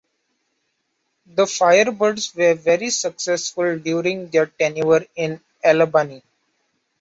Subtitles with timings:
[1.27, 6.23] The Firebirds were very successful during their tenure in Albany.